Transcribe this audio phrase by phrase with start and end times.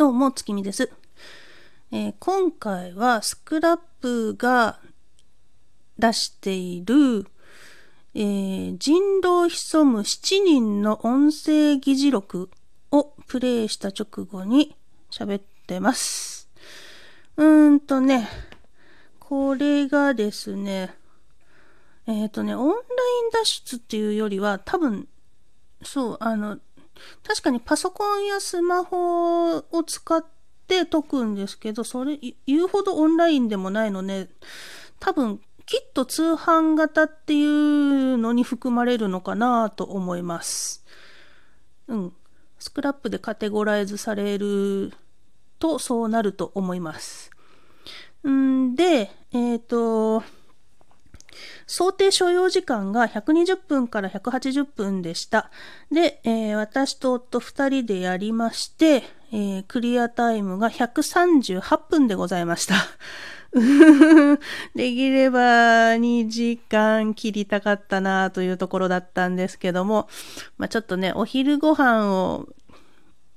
[0.00, 0.90] どうも、月見です。
[1.92, 4.80] えー、今回はスクラップが
[5.98, 7.26] 出している、
[8.14, 12.48] えー、人狼潜む7人の音声議事録
[12.90, 14.74] をプレイした直後に
[15.10, 16.48] 喋ってます。
[17.36, 18.26] うーんとね、
[19.18, 20.94] これがですね、
[22.06, 22.80] えっ、ー、とね、オンライン
[23.32, 25.08] 脱出っていうよりは多分、
[25.82, 26.56] そう、あの、
[27.26, 30.24] 確かにパソコンやスマホを使っ
[30.66, 34.28] て解くんですけど、それ言うほどオンラインでもないので、
[34.98, 40.84] 多分きっと通販型っていうのに含まれるのかなと思います。
[41.86, 42.12] うん。
[42.58, 44.92] スクラップでカテゴライズされる
[45.58, 47.30] とそうなると思います。
[48.28, 50.22] んで、えっ、ー、と、
[51.66, 55.50] 想定所要時間が120分から180分でした。
[55.90, 59.02] で、えー、私と夫2人でやりまして、
[59.32, 62.74] えー、クリアタイムが138分でございました。
[64.76, 70.08] できれば2時間切りたかったなというところだったんですけども、
[70.56, 72.48] まあ、ちょっとね、お昼ご飯を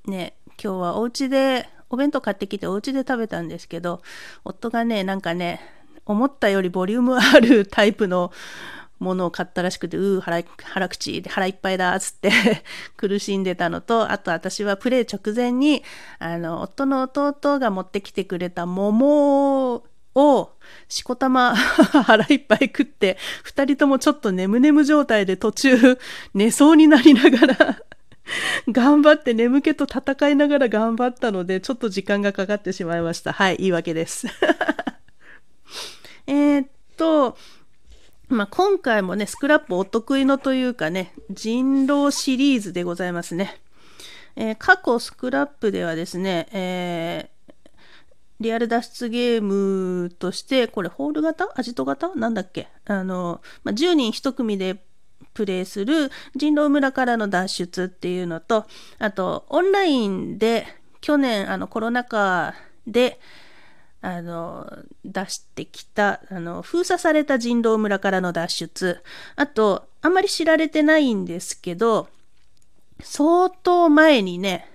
[0.05, 4.01] ね、今日はお家でお弁当買ってきてお家で食べたんですけど、
[4.43, 5.61] 夫がね、なんかね、
[6.05, 8.31] 思ったよりボリュームあるタイプの
[8.99, 12.31] ものを買ったらしくて、うー、腹、腹口で腹いっぱいだ、つって
[12.97, 15.83] 苦しんでたのと、あと私はプレイ直前に、
[16.19, 19.83] あの、夫の弟が持ってきてくれた桃
[20.15, 20.51] を、
[20.87, 21.55] しこたま
[22.05, 25.99] 腹いっぱい食って、二人ともちょっと眠々状態で途中
[26.33, 27.83] 寝そうになりながら
[28.69, 33.33] 頑張って眠気と戦いながら頑張ったので、ちょっと時間がかかってしまいました。
[33.33, 34.27] はい、いいわけです
[36.27, 36.65] えっ
[36.97, 37.37] と、
[38.29, 43.59] まあ、今回もね、スクラップお得意のというかね、人狼シリーズでございますね。
[44.35, 47.63] えー、過去スクラップではですね、えー、
[48.39, 51.49] リアル脱出ゲームとして、これホール型？
[51.55, 52.15] アジト型？
[52.15, 52.67] なんだっけ？
[52.85, 54.83] あの、まあ、10人1組で
[55.33, 58.65] プレイする人狼村からの脱出っていうのと、
[58.99, 60.65] あと、オンラインで
[61.01, 62.55] 去年、あの、コロナ禍
[62.87, 63.19] で、
[64.03, 64.69] あの、
[65.05, 69.01] 出してきた、あの、封鎖された人狼村からの脱出。
[69.37, 72.09] あと、あんまり知られてないんですけど、
[73.01, 74.69] 相当前にね、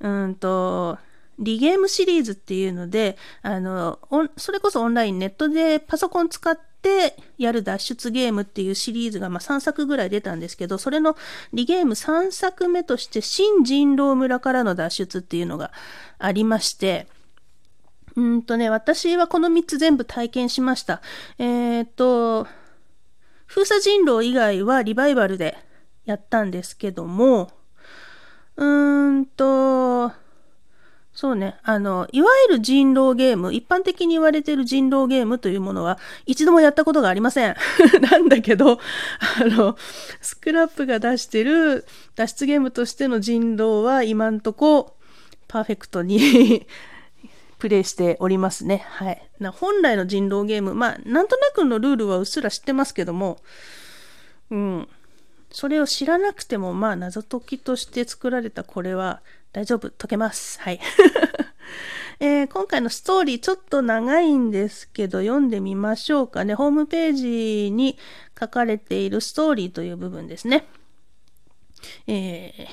[0.00, 0.98] うんと、
[1.38, 3.98] リゲームシリーズっていうので、あの、
[4.36, 11.16] それこそオンラインネットでパソコン使ってやる脱出ゲームっていうシリーズがま3作ぐらい出たんですけど、それの
[11.54, 15.72] リゲーム3作目として新人狼村からの脱出っていうのが
[16.18, 17.06] ありまして、
[18.16, 21.02] うんとね、私はこの3つ全部体験しました。
[21.38, 22.46] えっ、ー、と、
[23.46, 25.56] 封鎖人狼以外はリバイバルで
[26.06, 27.50] やったんですけども、
[28.56, 30.12] うーんと、
[31.12, 37.56] そうね、あの、いわゆる人狼ゲーム、一般的に言われている人狼ゲームというものは、一度もやったことがありません。
[38.10, 38.78] なんだけど、
[39.40, 39.76] あの、
[40.20, 44.96] スクラップが出してる脱出ゲームとしての人狼は今んとこ、
[45.48, 46.66] パーフェクトに
[47.58, 48.84] プレイしておりますね。
[48.86, 49.30] はい。
[49.40, 53.38] な本来の人狼ゲーム、まあ、なんとなくのルールはうっすら知ってますけども、
[54.50, 54.88] うん。
[55.50, 59.22] それを知らなくても、まあ、謎解きとして作られたこれは
[59.52, 60.60] 大丈夫、解けます。
[60.60, 60.80] はい。
[62.20, 66.54] えー、今回のストーリーちょっと長いんですけど、読んでみましょうかね。
[66.54, 67.98] ホームページに
[68.38, 70.66] 書かれているストーリーという部分ですね。
[72.06, 72.66] えー、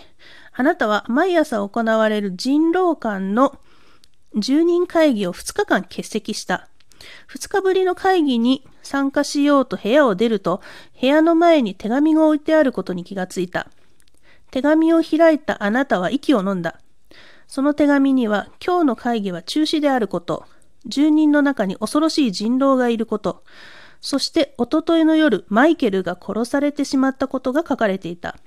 [0.53, 3.59] あなたは毎朝行われる人狼間の
[4.35, 6.67] 住人会議を2日間欠席した。
[7.29, 10.61] 2日ぶりの会議に参加しようと部屋を出ると、
[10.99, 13.69] 部屋の前に手紙が置いてあることに気がついた。
[14.51, 16.79] 手紙を開いたあなたは息を飲んだ。
[17.47, 20.45] その手紙には、今日の会議は中止であること、
[20.85, 23.43] 住人の中に恐ろしい人狼がいること、
[24.01, 28.37] そしておとといの夜、マイケルが殺されてしまったことが書かれていた。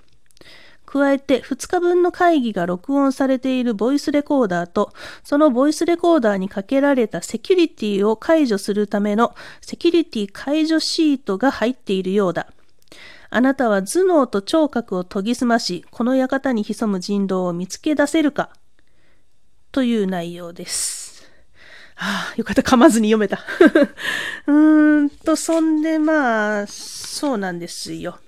[0.86, 4.92] 加えて2日分の会議が録音されているボイスレコーダーと、
[5.24, 12.46] そのボイスレコーダーにかけられたセキュリティを解除するためのセキュリティ解除シートが入っているようだ。
[13.28, 18.50] あなたは頭脳と聴覚を研ぎ澄まし、この館に潜む人狼を見つけ出せるか？
[19.72, 21.28] という内容です。
[21.96, 22.62] はあ、よかった。
[22.62, 23.42] 噛まずに読めた。
[24.46, 28.18] うーんと、そんでまあ、そうなんですよ。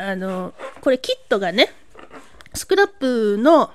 [0.00, 1.68] あの、これキットがね、
[2.54, 3.70] スクラップの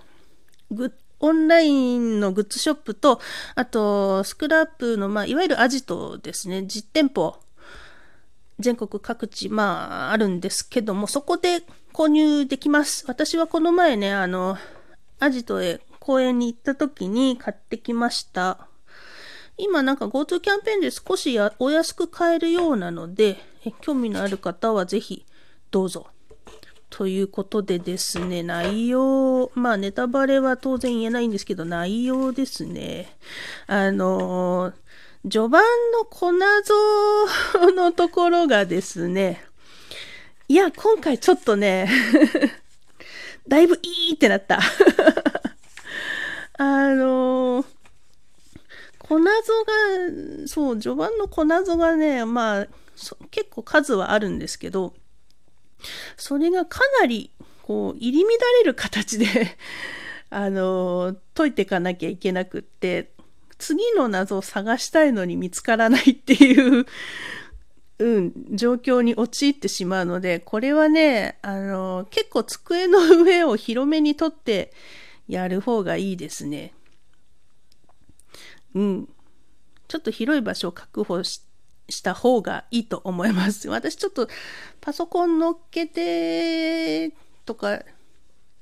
[0.72, 3.20] グオンラインのグッズショップと、
[3.54, 7.38] あと、スクラップの、まあ、いわゆるアジトですね、実店舗、
[8.60, 11.62] 全国各地、まあ、あるんですけども、そこで
[11.94, 13.06] 購入できます。
[13.08, 14.58] 私はこの前ね、あの、
[15.20, 18.68] アジトへ公園に行った時に買ってきました。
[19.58, 23.38] 今なんか GoTo キャンペーンで少しお安く買えるようなので、
[23.82, 25.26] 興味のある方はぜひ
[25.72, 26.08] どうぞ。
[26.90, 33.18] ということでですね、内容、まあネタバレは当然言えないんですけど、内容ですね。
[33.68, 34.74] あの
[35.30, 36.32] 序盤の粉
[37.66, 39.44] 像のところがですね、
[40.48, 41.90] いや、今回ちょっとね
[43.48, 44.60] だいぶいいってなった
[46.58, 47.66] あのー、
[49.00, 52.68] 粉像が、そう、序盤の粉像がね、まあ、
[53.30, 54.94] 結構数はあるんですけど、
[56.18, 57.32] それがかなり、
[57.64, 58.30] こう、入り乱
[58.60, 59.26] れる形で
[60.30, 63.12] あの、解いていかなきゃいけなくって、
[63.58, 66.86] 次の謎を探したいのに見つからないっていう
[67.98, 74.74] うん、状況に陥ってしまうので、これはね、あの、結構机の上を広めに取って
[75.30, 76.74] やる方がいいですね。
[78.74, 79.10] うん。
[79.88, 81.45] ちょっと広い場所を確保し
[81.90, 83.70] した方がいいと思います。
[83.70, 84.28] 私ちょっと
[84.82, 87.12] パソコン乗っけて
[87.46, 87.82] とか、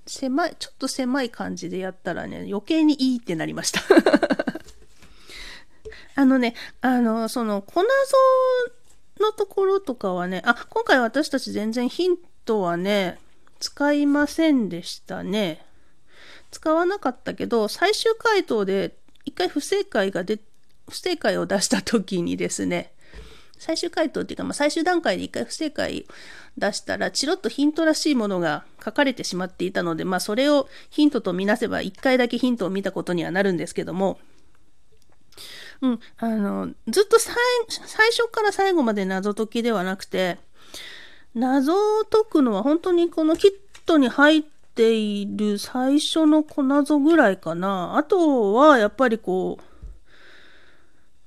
[0.05, 3.81] 狭い、ちょっと狭い感じでやったらね、余計にいいってなりました
[6.15, 13.19] あのね、あの、その、粉像のところとかはね、あ、今回私たち全然ヒントはね、
[13.59, 15.65] 使いませんでしたね。
[16.51, 20.39] 使わなかったけど、最終回答で一回不正解が出、
[20.89, 22.92] 不正解を出した時にですね、
[23.63, 26.05] 最終回答っていうか、まあ、最終段階で一回不正解
[26.57, 34.19] 出したら、チロッとヒントらしいものが書かれてしまっていたので、まあ、それをヒントとみなせば、一回だけヒントを見たことにはなるんですけども、
[35.81, 37.33] うん、あの、ずっと最
[38.11, 40.39] 初から最後まで謎解きではなくて、
[41.33, 43.51] 謎を解くのは本当にこのキッ
[43.85, 44.43] トに入っ
[44.75, 47.95] ている最初の小謎ぐらいかな。
[47.95, 49.72] あとはやっぱりこう、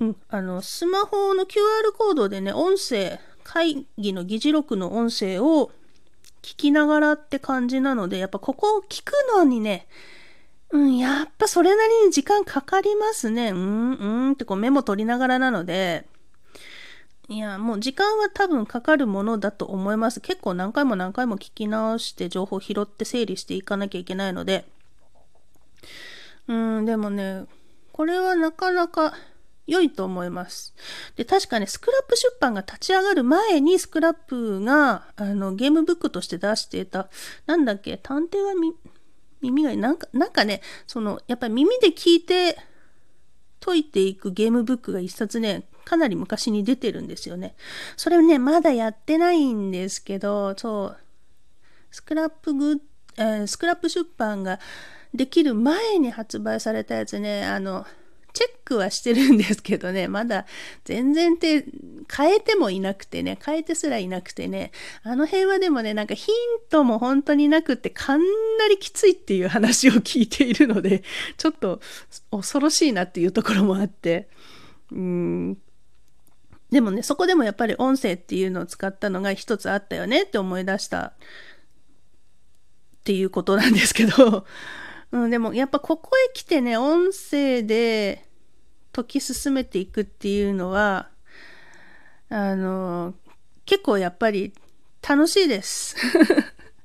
[0.01, 5.71] うん、あの、スマホの QR コードでね、音声、会議の議事録の音声を
[6.43, 9.87] 聞きながらって感じなので、やっぱここを聞くのにね、
[10.71, 13.51] うん、やっぱそれなりに時間かかりますね。
[13.51, 16.07] うん、うんってこうメモ取りながらなので、
[17.29, 20.21] いや、もう時間は多分かかるものだと思います。
[20.21, 24.65] 結構何回も何回も聞き直して情報拾って整理していかなきゃいけないので。
[26.47, 27.47] うん、でもね、
[27.93, 29.15] これはなかなか
[29.67, 30.75] 良いと思います。
[31.17, 37.09] で、確かね、スクラップ出版が立ち上がる前にスクラップがあのゲームブックとして出していた、
[37.47, 38.75] なんだっけ、探偵はみ、
[39.41, 39.77] 耳がいい。
[39.77, 42.57] なんか、なんかね、その、やっぱり耳で聞いて
[43.61, 47.57] 解いていくゲームブックが一冊ね、かなり昔に出てるんですよね。
[47.97, 50.97] それね、まだやってないんですけど、そう、
[51.91, 52.81] スクラップグッ、
[53.17, 54.61] えー、スクラップ出版が
[55.15, 57.87] できる前に発売されたやつね、あの、
[58.67, 60.45] クはしてるんですけどね、 まだ
[60.85, 61.65] 全然って
[62.15, 64.73] 変えてもいなくてね、変えてすらいなくてね、
[65.03, 66.35] あの辺はでもね、なんかヒン
[66.69, 68.25] トも本当になくってかな
[68.69, 71.05] りきついっていう話を聞いているので、
[71.39, 71.81] ちょっと
[72.31, 74.29] 恐ろしいなっていうところもあって、
[74.91, 75.59] うん、
[76.71, 81.13] でもね、そこでもやっぱり音声っていうのを使ったのが一つあったよねって思い出したっ
[83.05, 84.45] ていうことなんですけど、
[85.13, 88.26] うん、でもやっぱここへ来てね、音声で
[88.97, 91.11] 解き進めていくっていうのは、
[92.31, 93.13] あの、
[93.67, 94.55] 結構やっぱり
[95.07, 95.97] 楽しいです。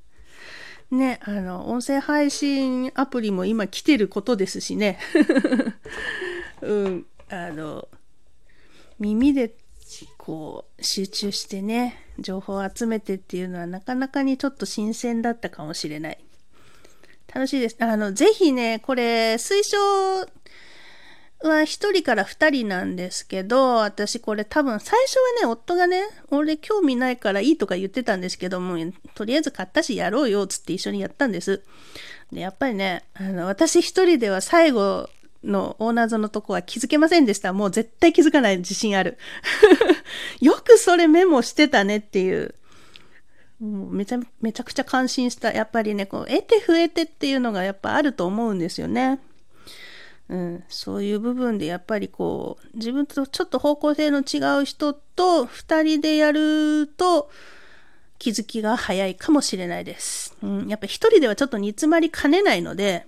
[0.90, 4.98] ね、あの、音声配信アプリも今来てることですしね。
[6.60, 7.88] うん、あの、
[8.98, 9.54] 耳で
[10.18, 16.18] こう集中してね、情報を集めてっていうのはなかなかにちょっと新鮮だったかもしれない。
[17.34, 17.76] 楽しいです。
[17.78, 20.28] あの、ぜひね、これ、推奨
[21.42, 28.76] は1人から2人なんですけど、私これ多分最初はね、夫がね、俺興味ないからいいとか言ってたんですけども、
[29.14, 31.62] とりあえず買ったしやろうよ、つって一緒にやったんです。
[32.32, 35.08] で、やっぱりね、あの、私一人では最後
[35.44, 37.52] の大謎のとこは気づけませんでした。
[37.52, 39.18] もう絶対気づかない自信ある。
[40.40, 42.54] よくそれメモしてたねっていう。
[43.60, 45.52] もうめちゃめちゃくちゃ感心した。
[45.52, 49.20] やっぱりね、こう、得て増えてっていうのがやっぱあると思うんですよね。
[50.28, 57.30] うん、そういう部分でやっぱりこう自分とちょっと方向性の違う人と2人でやると
[58.18, 60.36] 気づきが早いかもしれないです。
[60.42, 63.06] うん、やっぱ1人ではちょっと煮詰まりかねないので、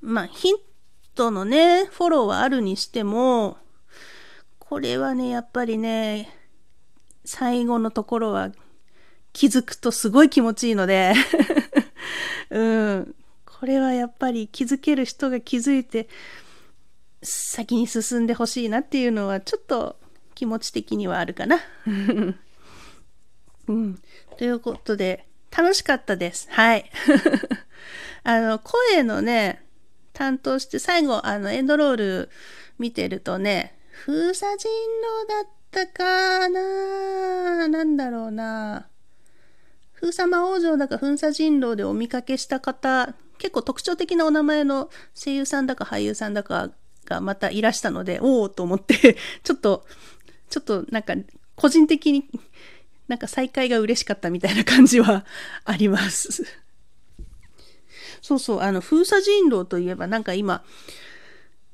[0.00, 0.56] まあヒン
[1.14, 3.56] トのね、フォローはあるにしても、
[4.58, 6.28] これはね、やっぱりね、
[7.24, 8.52] 最後のところは
[9.32, 11.12] 気づくとすごい気持ちいいので
[12.50, 13.14] うん、
[13.58, 16.08] これはやっぱり気づける人が気づいて、
[17.22, 19.96] 先に進んでほしいなっていうのはちょっと
[20.36, 21.58] 気持ち的にはあるかな。
[23.66, 24.00] うん。
[24.36, 26.46] ということで、楽しかったです。
[26.52, 26.88] はい。
[28.22, 29.64] あの、声のね、
[30.12, 32.30] 担当して最後、あの、エンドロール
[32.78, 38.86] 見てるとね、封鎖人狼だったかななんだろうな
[39.92, 46.70] 封鎖魔王城だか封鎖人狼でお見かけした方、結構特徴的なお名前の声優さんだか俳優さんだか
[47.04, 49.86] がまたいらしたので、 おおと思って ちょっと、
[50.50, 51.14] ちょっとなんか
[51.56, 52.28] 個人的に
[53.08, 55.24] なんか再会が嬉しかったみたいな感じは
[55.64, 56.44] あります。
[58.20, 60.62] そうそう、あの、封鎖人狼といえばなんか今、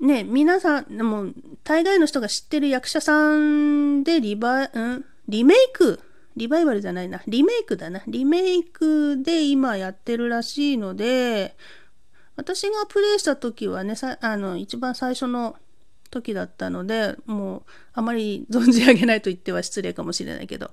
[0.01, 5.05] ね、皆さん、もう、大概の人が知ってる役者さんでリバ、ん？
[5.29, 6.01] リメイク、
[6.37, 8.03] リバイバルじゃないな、リメイクだな。
[8.07, 11.57] リメイクで今やってるらしいので、
[12.37, 15.57] 私がプレイした時はね、あの、一番最初の
[16.11, 17.63] 時だったので、もう、
[17.93, 20.73] あまり存じ上げないと言っては失礼かもしれないけど、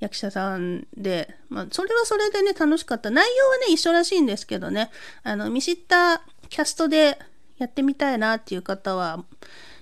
[0.00, 3.10] 役者さんで、まあ、それはそれでね、楽しかった。
[3.10, 4.90] 内容はね、一緒らしいんですけどね、
[5.22, 7.18] あの、見知ったキャストで
[7.58, 9.24] やってみたいなっていう方は、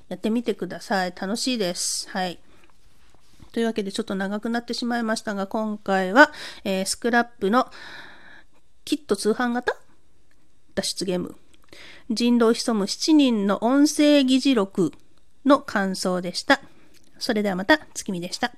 [0.08, 1.14] やってみてください。
[1.18, 2.08] 楽しいです。
[2.10, 2.38] はい。
[3.54, 6.32] というわけでちょっと長くなってしまいましたが、今回は、
[6.64, 7.70] えー、スクラップの
[8.84, 9.76] キット通販型？
[10.74, 11.36] 脱出ゲーム。
[12.10, 14.92] 人狼潜む7人の音声議事録
[15.46, 16.60] の感想でした。
[17.20, 18.52] それではまた、月見でした。